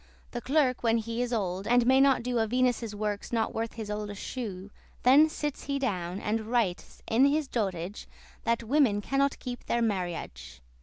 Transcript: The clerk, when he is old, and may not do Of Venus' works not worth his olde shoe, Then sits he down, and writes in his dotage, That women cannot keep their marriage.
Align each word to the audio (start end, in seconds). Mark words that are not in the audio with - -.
The 0.31 0.41
clerk, 0.41 0.81
when 0.81 0.97
he 0.97 1.21
is 1.21 1.31
old, 1.31 1.67
and 1.67 1.85
may 1.85 2.01
not 2.01 2.23
do 2.23 2.39
Of 2.39 2.49
Venus' 2.49 2.91
works 2.95 3.31
not 3.31 3.53
worth 3.53 3.73
his 3.73 3.91
olde 3.91 4.17
shoe, 4.17 4.71
Then 5.03 5.29
sits 5.29 5.65
he 5.65 5.77
down, 5.77 6.19
and 6.19 6.47
writes 6.47 7.03
in 7.07 7.25
his 7.25 7.47
dotage, 7.47 8.07
That 8.43 8.63
women 8.63 9.01
cannot 9.01 9.37
keep 9.37 9.67
their 9.67 9.83
marriage. 9.83 10.59